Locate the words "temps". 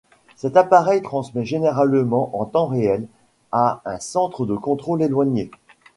2.45-2.65